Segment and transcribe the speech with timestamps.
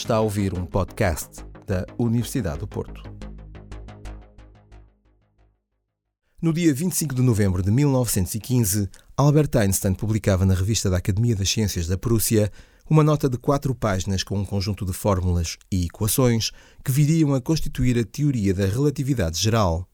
[0.00, 3.02] Está a ouvir um podcast da Universidade do Porto.
[6.40, 11.50] No dia 25 de novembro de 1915, Albert Einstein publicava na revista da Academia das
[11.50, 12.50] Ciências da Prússia
[12.88, 16.50] uma nota de quatro páginas com um conjunto de fórmulas e equações
[16.82, 19.86] que viriam a constituir a teoria da relatividade geral.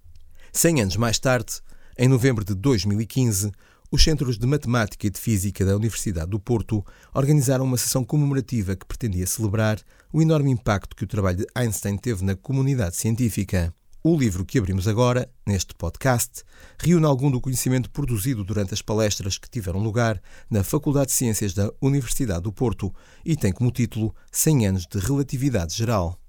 [0.52, 1.60] Cem anos mais tarde,
[1.98, 3.50] em novembro de 2015,
[3.96, 6.84] os Centros de Matemática e de Física da Universidade do Porto
[7.14, 9.80] organizaram uma sessão comemorativa que pretendia celebrar
[10.12, 13.74] o enorme impacto que o trabalho de Einstein teve na comunidade científica.
[14.04, 16.42] O livro que abrimos agora, neste podcast,
[16.78, 21.54] reúne algum do conhecimento produzido durante as palestras que tiveram lugar na Faculdade de Ciências
[21.54, 26.20] da Universidade do Porto e tem como título 100 anos de relatividade geral.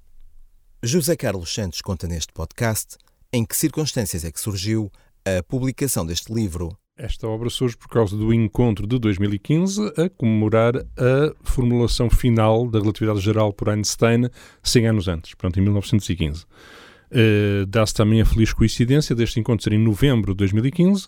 [0.82, 2.96] José Carlos Santos conta neste podcast
[3.34, 4.90] em que circunstâncias é que surgiu
[5.26, 6.78] a publicação deste livro.
[6.98, 12.80] Esta obra surge por causa do encontro de 2015 a comemorar a formulação final da
[12.80, 14.28] relatividade geral por Einstein
[14.64, 16.42] 100 anos antes, pronto, em 1915.
[16.42, 16.46] Uh,
[17.12, 21.08] eh, Dá-se também a feliz coincidência deste encontro ser em novembro de 2015,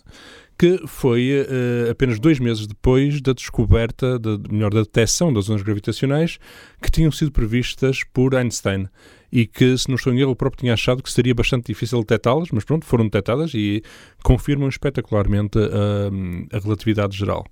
[0.59, 5.63] que foi uh, apenas dois meses depois da descoberta, de, melhor, da detecção das ondas
[5.63, 6.37] gravitacionais
[6.79, 8.87] que tinham sido previstas por Einstein
[9.31, 11.99] e que, se não estou em erro, o próprio tinha achado que seria bastante difícil
[11.99, 13.83] detectá-las, mas pronto, foram detectadas e
[14.23, 17.45] confirmam espetacularmente a, a relatividade geral.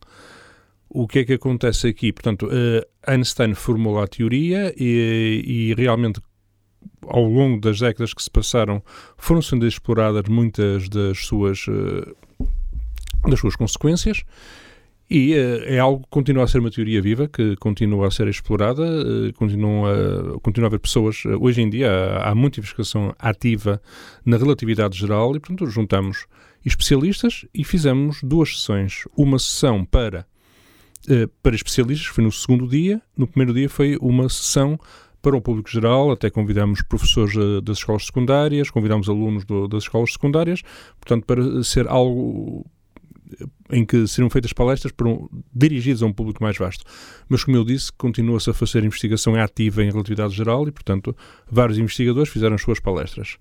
[0.90, 2.14] O que é que acontece aqui?
[2.14, 6.22] Portanto, uh, Einstein formulou a teoria e, e realmente
[7.06, 8.82] ao longo das décadas que se passaram
[9.18, 12.16] foram sendo exploradas muitas das suas, uh,
[13.30, 14.24] das suas consequências
[15.10, 18.28] e uh, é algo que continua a ser uma teoria viva, que continua a ser
[18.28, 21.24] explorada, uh, continua, continua a haver pessoas.
[21.24, 23.82] Uh, hoje em dia há, há, muita investigação ativa
[24.26, 26.26] na relatividade geral e, portanto, juntamos
[26.66, 29.06] especialistas e fizemos duas sessões.
[29.16, 30.28] Uma sessão para,
[31.42, 34.78] para especialistas, foi no segundo dia, no primeiro dia foi uma sessão
[35.22, 37.34] para o público geral, até convidamos professores
[37.64, 40.62] das escolas secundárias, convidamos alunos do, das escolas secundárias,
[41.00, 42.66] portanto, para ser algo
[43.70, 46.84] em que seriam feitas palestras um, dirigidas a um público mais vasto.
[47.28, 51.16] Mas, como eu disse, continua-se a fazer investigação ativa em relatividade geral e, portanto,
[51.50, 53.38] vários investigadores fizeram as suas palestras.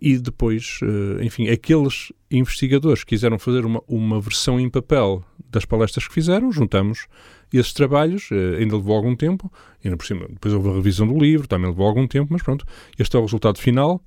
[0.00, 5.64] E depois, eh, enfim, aqueles investigadores que quiseram fazer uma, uma versão em papel das
[5.64, 7.06] palestras que fizeram, juntamos
[7.52, 9.50] esses trabalhos, eh, ainda levou algum tempo,
[9.84, 12.64] ainda por cima, depois houve a revisão do livro, também levou algum tempo, mas pronto,
[12.96, 14.00] este é o resultado final.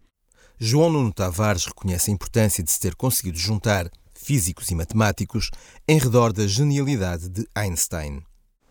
[0.57, 5.49] João Nuno Tavares reconhece a importância de se ter conseguido juntar físicos e matemáticos
[5.87, 8.21] em redor da genialidade de Einstein.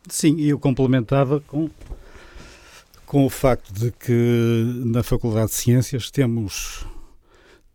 [0.09, 1.69] Sim, eu complementava com,
[3.05, 6.87] com o facto de que na Faculdade de Ciências temos,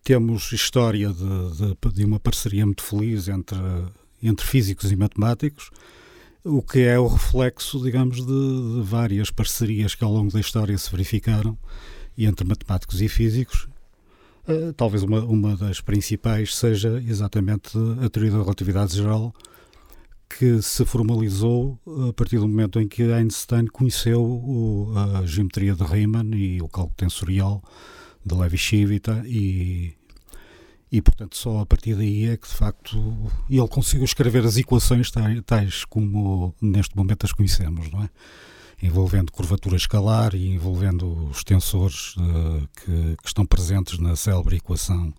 [0.04, 3.58] temos história de, de, de uma parceria muito feliz entre,
[4.24, 5.70] entre físicos e matemáticos,
[6.44, 10.78] o que é o reflexo, digamos, de, de várias parcerias que ao longo da história
[10.78, 11.58] se verificaram
[12.18, 13.68] entre matemáticos e físicos
[14.48, 19.34] Uh, talvez uma, uma das principais seja exatamente a teoria da relatividade geral,
[20.30, 21.80] que se formalizou
[22.10, 26.68] a partir do momento em que Einstein conheceu o, a geometria de Riemann e o
[26.68, 27.64] cálculo tensorial
[28.26, 29.94] de Levi-Civita e,
[30.92, 32.98] e, portanto, só a partir daí é que, de facto,
[33.50, 38.10] ele conseguiu escrever as equações tais, tais como neste momento as conhecemos, não é?
[38.82, 45.14] Envolvendo curvatura escalar e envolvendo os tensores uh, que, que, estão presentes na célebre equação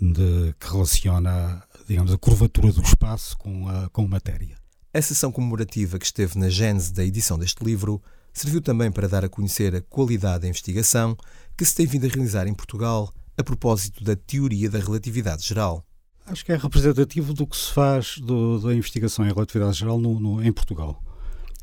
[0.00, 4.56] de, que relaciona, digamos, a curvatura do espaço com a, com matéria.
[4.92, 8.02] A sessão comemorativa que esteve na gênese da edição deste livro
[8.32, 11.16] serviu também para dar a conhecer a qualidade da investigação
[11.56, 15.84] que se tem vindo a realizar em Portugal a propósito da teoria da relatividade geral.
[16.26, 20.18] Acho que é representativo do que se faz do, da investigação em relatividade geral no,
[20.18, 21.02] no, em Portugal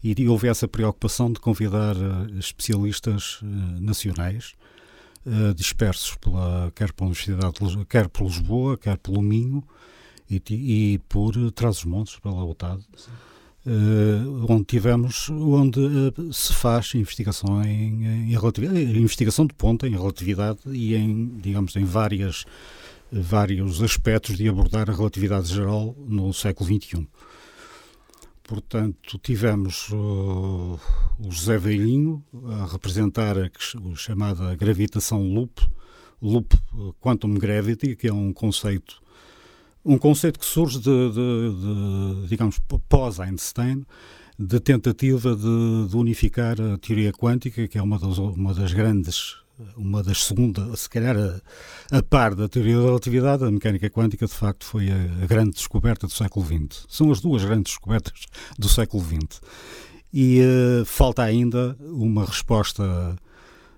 [0.04, 3.46] e houve essa preocupação de convidar uh, especialistas uh,
[3.80, 4.54] nacionais
[5.26, 9.64] uh, dispersos pela, quer pela Universidade de, quer por Lisboa, quer pelo Minho
[10.30, 12.84] e, e por Trás-os-Montes, pela UTAD,
[14.50, 15.80] onde tivemos, onde
[16.34, 21.86] se faz investigação em, em relatividade, investigação de ponta em relatividade e em, digamos, em
[21.86, 22.46] várias
[23.12, 27.08] vários aspectos de abordar a relatividade geral no século XXI.
[28.44, 30.80] Portanto, tivemos uh,
[31.18, 32.24] o José Velhinho
[32.62, 35.66] a representar a, a chamada gravitação loop,
[36.22, 39.02] loop uh, quantum gravity, que é um conceito
[39.86, 42.58] um conceito que surge de, de, de digamos,
[42.88, 43.86] pós-Einstein,
[44.38, 49.44] de tentativa de, de, unificar a teoria quântica, que é uma das, uma das grandes
[49.78, 54.26] uma das segundas, se calhar a, a, par da teoria da relatividade, a mecânica quântica
[54.26, 56.86] de facto foi a, a, grande descoberta do século XX.
[56.90, 58.26] São as duas grandes descobertas
[58.58, 59.42] do século XX.
[60.12, 63.16] e uh, falta ainda uma resposta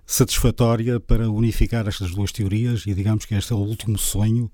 [0.06, 4.52] satisfatória para unificar estas duas teorias e digamos que este é o último sonho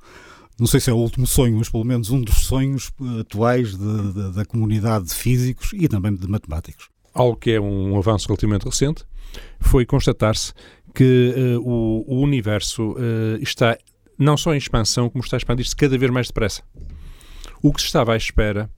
[0.61, 4.13] não sei se é o último sonho, mas pelo menos um dos sonhos atuais de,
[4.13, 6.87] de, da comunidade de físicos e também de matemáticos.
[7.15, 9.03] Algo que é um avanço relativamente recente
[9.59, 10.53] foi constatar-se
[10.93, 13.75] que uh, o, o, universo uh, está
[14.19, 16.61] não só em expansão, como está a expandir-se cada vez mais depressa.
[17.63, 18.69] O que se estava à espera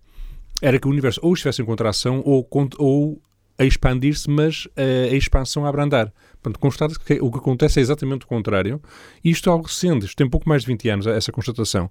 [0.62, 2.48] era que o universo ou estivesse em contração ou,
[2.78, 3.22] ou
[3.60, 6.14] a expandir-se, mas a, a expansão a abrandar.
[6.44, 8.82] Portanto, constata que o que acontece é exatamente o contrário.
[9.24, 11.90] E isto é algo recente, isto tem pouco mais de 20 anos, essa constatação.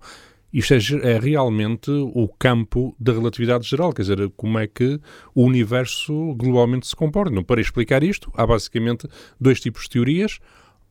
[0.52, 0.78] Isto é,
[1.14, 5.00] é, realmente o campo da relatividade geral, quer dizer, como é que
[5.34, 7.43] o universo globalmente se comporta.
[7.43, 9.08] Para explicar isto, há basicamente
[9.40, 10.38] dois tipos de teorias.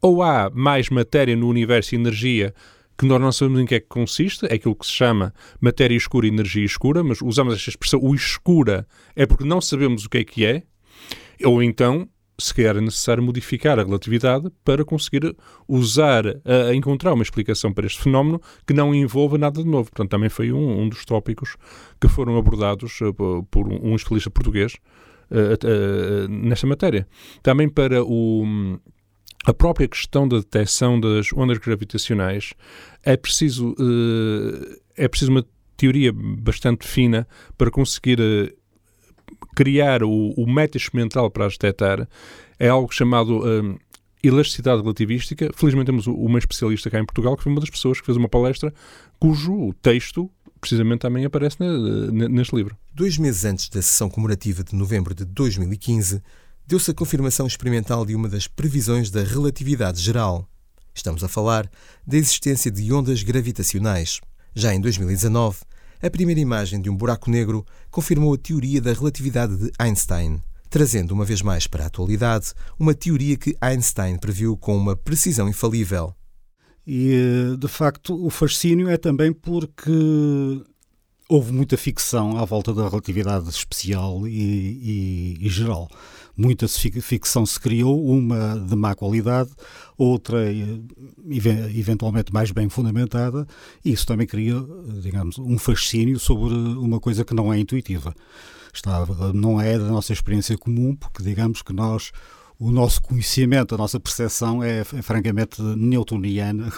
[0.02, 2.56] Ou há mais matéria no universo e energia
[2.98, 5.96] que nós não sabemos em que é que consiste, é aquilo que se chama matéria
[5.96, 10.10] escura e energia escura, mas usamos esta expressão, o escura, é porque não sabemos o
[10.10, 10.64] que é que é,
[11.44, 12.08] ou então
[12.44, 15.36] se calhar é necessário modificar a relatividade para conseguir
[15.68, 19.90] usar, a, encontrar uma explicação para este fenómeno que não envolva nada de novo.
[19.90, 21.56] Portanto, também foi um, um dos tópicos
[22.00, 23.14] que foram abordados uh,
[23.50, 24.76] por um, especialista português
[25.30, 27.08] uh, uh, nesta matéria.
[27.42, 28.80] Também para o
[29.44, 32.54] a própria questão da detecção das ondas gravitacionais
[33.04, 33.76] é preciso
[34.96, 35.44] é preciso uma
[35.76, 37.28] teoria bastante fina
[37.58, 38.20] para conseguir
[39.56, 42.08] criar o, o método experimental para as detectar
[42.60, 43.78] é algo chamado um,
[44.24, 45.50] elasticidade relativística.
[45.56, 48.30] Felizmente temos uma especialista cá em Portugal que foi uma das pessoas que fez uma
[48.30, 48.74] palestra
[49.20, 50.30] cujo texto
[50.62, 51.58] precisamente também aparece
[52.12, 52.78] neste livro.
[52.94, 56.22] Dois meses antes da sessão comemorativa de novembro de 2015,
[56.68, 60.48] deu-se a confirmação experimental de uma das previsões da relatividade geral.
[60.94, 61.70] Estamos a falar
[62.06, 64.22] da existência de ondas gravitacionais.
[64.54, 65.58] Já em 2019,
[66.02, 71.12] a primeira imagem de um buraco negro confirmou a teoria da relatividade de Einstein, trazendo
[71.12, 76.16] uma vez mais para a atualidade uma teoria que Einstein previu com uma precisão infalível.
[76.86, 79.92] E, de facto, o fascínio é também porque
[81.32, 85.88] houve muita ficção à volta da relatividade especial e, e, e geral
[86.36, 89.52] muita ficção se criou, uma de má qualidade,
[89.98, 90.80] outra eh,
[91.76, 93.46] eventualmente mais bem fundamentada,
[93.84, 94.56] e isso também cria,
[95.02, 98.14] digamos, um fascínio sobre uma coisa que não é intuitiva.
[98.74, 102.12] Está, não é da nossa experiência comum, porque digamos que nós
[102.58, 106.72] o nosso conhecimento, a nossa percepção é, é francamente newtoniana.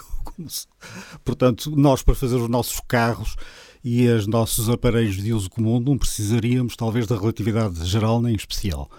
[1.24, 3.36] Portanto, nós para fazer os nossos carros
[3.84, 8.90] e os nossos aparelhos de uso comum não precisaríamos talvez da relatividade geral nem especial.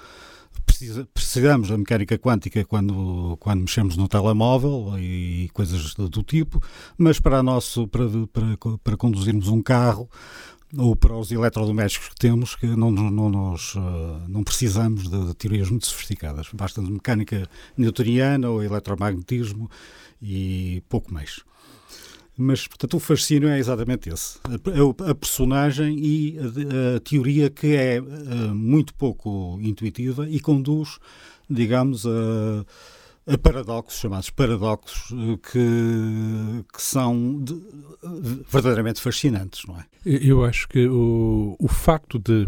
[0.67, 6.63] Precisa, precisamos da mecânica quântica quando, quando mexemos no telemóvel e coisas do, do tipo,
[6.97, 10.09] mas para, nosso, para, para, para conduzirmos um carro
[10.77, 15.35] ou para os eletrodomésticos que temos, que não, não, nós, eh, não precisamos de, de
[15.35, 16.49] teorias muito sofisticadas.
[16.53, 19.71] Basta-nos mecânica newtoniana ou eletromagnetismo
[20.21, 21.41] e pouco mais.
[22.37, 24.39] Mas, portanto, o fascínio é exatamente esse.
[24.45, 30.99] A, a personagem e a, a, teoria que é uh, muito pouco intuitiva e conduz,
[31.49, 32.65] digamos, a, a
[33.43, 37.55] paradoxos, chamados paradoxos, eh, que, que são de,
[38.49, 39.87] verdadeiramente fascinantes, não é?
[40.05, 42.45] Eu acho que o, o facto de,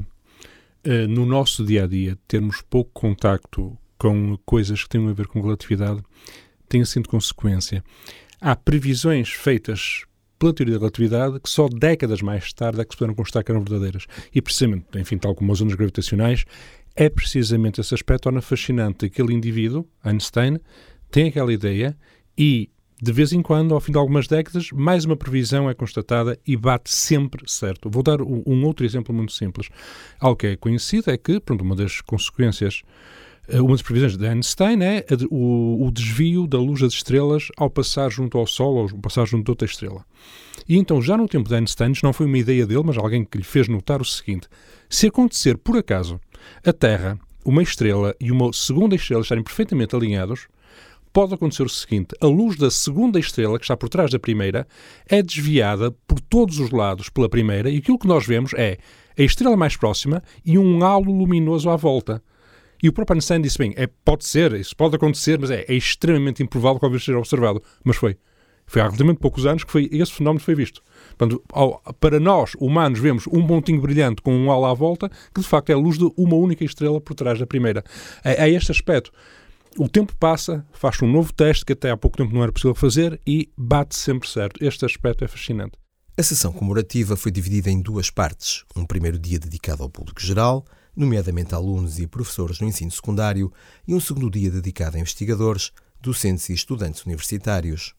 [0.86, 5.26] uh, no nosso dia a dia, termos pouco contacto com coisas que têm a ver
[5.26, 6.02] com relatividade
[6.68, 7.82] tem sido consequência
[8.40, 10.04] há previsões feitas
[10.38, 13.50] pela teoria da relatividade que só décadas mais tarde é que se puderam constatar que
[13.50, 14.06] eram verdadeiras.
[14.34, 16.44] E precisamente, enfim, tal como as ondas gravitacionais,
[16.96, 20.58] é precisamente esse aspecto torna fascinante aquele indivíduo, Einstein,
[21.10, 21.96] tem aquela ideia
[22.36, 26.38] e, de vez em quando, ao fim de algumas décadas, mais uma previsão é constatada
[26.46, 27.90] e bate sempre certo.
[27.90, 29.68] Vou dar um outro exemplo muito simples.
[30.18, 32.82] Algo que é conhecido é que, pronto, uma das consequências
[33.48, 38.10] eh, uma das previsões de Einstein é o, desvio da luz das estrelas ao passar
[38.10, 40.04] junto ao Sol, ou passar junto a outra estrela.
[40.68, 43.38] E então, já no tempo de Einstein, não foi uma ideia dele, mas alguém que
[43.38, 44.48] lhe fez notar o seguinte:
[44.88, 46.20] se acontecer por acaso
[46.64, 50.48] a Terra, uma estrela e uma segunda estrela estarem perfeitamente alinhados,
[51.12, 54.66] pode acontecer o seguinte: a luz da segunda estrela, que está por trás da primeira,
[55.08, 58.78] é desviada por todos os lados pela primeira, e aquilo que nós vemos é
[59.16, 62.22] a estrela mais próxima e um halo luminoso à volta.
[62.82, 65.74] E o próprio Einstein disse bem, é, pode ser, isso pode acontecer, mas é, é
[65.74, 67.62] extremamente improvável que seja observado.
[67.82, 68.18] Mas foi.
[68.66, 70.82] Foi há relativamente poucos anos que foi, esse fenómeno foi visto.
[71.16, 75.40] Portanto, ao, para nós, humanos, vemos um pontinho brilhante com um halo à volta, que
[75.40, 77.84] de facto é a luz de uma única estrela por trás da primeira.
[78.24, 79.12] É, é este aspecto.
[79.78, 82.74] O tempo passa, faz um novo teste que até há pouco tempo não era possível
[82.74, 84.64] fazer e bate sempre certo.
[84.64, 85.78] Este aspecto é fascinante.
[86.18, 88.64] A sessão comemorativa foi dividida em duas partes.
[88.74, 90.64] Um primeiro dia dedicado ao público geral,
[90.96, 93.52] nomeadamente alunos e professores no ensino secundário,
[93.86, 97.94] e um segundo dia dedicado a investigadores, docentes e estudantes universitários.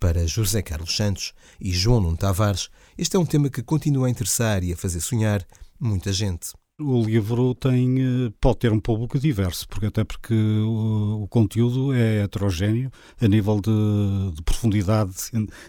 [0.00, 4.10] Para José Carlos Santos e João Nuno Tavares, este é um tema que continua a
[4.10, 5.44] interessar e a fazer sonhar
[5.80, 6.50] muita gente.
[6.80, 11.92] O livro tem, eh, pode ter um público diverso, porque até porque o, o conteúdo
[11.92, 15.12] é heterogéneo a nível de, de, profundidade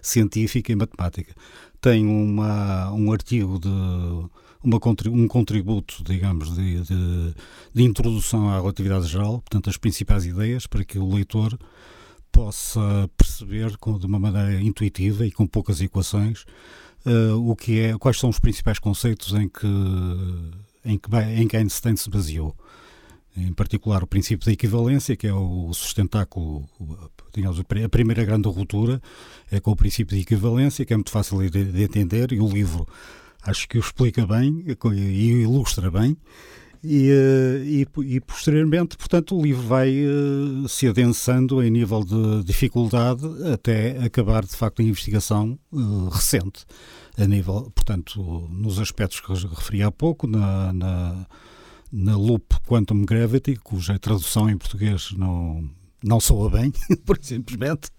[0.04, 1.34] científica e matemática.
[1.82, 3.68] Tem uma, um artigo de
[4.64, 7.34] uma, um contributo, digamos, de, de,
[7.74, 11.58] de introdução à relatividade geral, portanto, as principais ideias para que o leitor
[12.32, 16.46] possa perceber com, de uma maneira intuitiva e com poucas equações
[17.06, 19.68] uh, o que é, quais são os principais conceitos em que
[20.86, 22.56] em que, em que Einstein se baseou.
[23.38, 26.68] Em particular, o princípio da equivalência, que é o sustentáculo,
[27.34, 29.02] digamos, a primeira grande ruptura,
[29.52, 32.48] é com o princípio de equivalência, que é muito fácil de, de entender, e o
[32.48, 32.88] livro
[33.44, 36.18] acho que o explica bem e ilustra bem.
[36.84, 42.44] E, eh, e, e, posteriormente, portanto, o livro vai uh, se adensando em nível de
[42.46, 46.66] dificuldade até acabar, de facto, a investigação uh, recente
[47.18, 51.28] a nível, portanto, nos aspectos que referi há pouco, na, na,
[51.92, 55.70] na Loop Quantum Gravity, cuja tradução em português não,
[56.02, 56.72] não soa bem,
[57.06, 57.90] por simplesmente,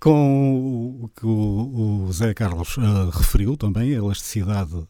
[0.00, 4.88] com o que o, o Zé Carlos uh, referiu também, a elasticidade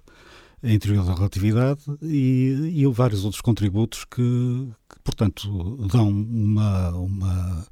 [0.63, 7.67] interior da relatividade e, e vários outros contributos que, que portanto, dão uma, uma,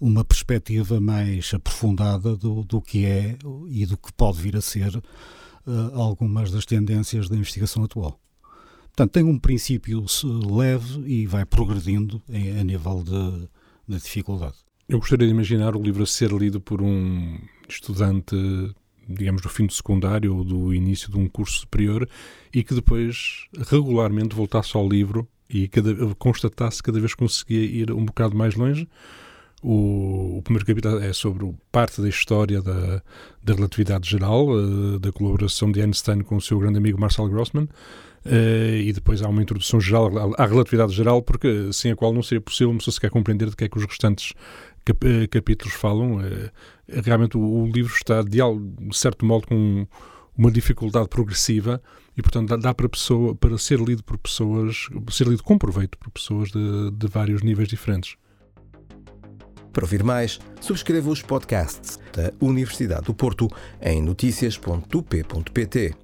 [0.00, 3.36] uma perspectiva mais aprofundada do, do que é
[3.68, 8.18] e do que pode vir a ser uh, algumas das tendências da investigação atual.
[8.84, 10.04] Portanto, tem um princípio
[10.50, 13.48] leve e vai progredindo em, a nível de,
[13.88, 14.56] de dificuldade.
[14.88, 18.36] Eu gostaria de imaginar o livro a ser lido por um estudante
[19.08, 22.08] digamos, do fim do secundário ou do início de um curso superior
[22.52, 27.92] e que depois regularmente voltasse ao livro e cada, constatasse cada vez que conseguia ir
[27.92, 28.88] um bocado mais longe.
[29.62, 33.00] O, o primeiro capítulo é sobre parte da história da,
[33.44, 37.68] da relatividade geral, uh, da colaboração de Einstein com o seu grande amigo Marcel Grossman,
[38.26, 42.12] uh, e depois há uma introdução geral à, à relatividade geral, porque sem a qual
[42.12, 44.32] não seria possível pessoa sequer compreender de que é que os restantes
[44.84, 46.20] cap eh, capítulos falam.
[46.20, 46.50] Eh,
[47.04, 49.86] realmente o, o, livro está, de, de certo modo, com
[50.36, 51.82] uma dificuldade progressiva
[52.16, 55.98] e, portanto, dá, dá, para, pessoa, para ser lido por pessoas, ser lido com proveito
[55.98, 58.16] por pessoas de, de vários níveis diferentes.
[59.72, 63.48] Para ouvir mais, subscreva os podcasts da Universidade do Porto
[63.80, 66.01] em notícias.up.pt.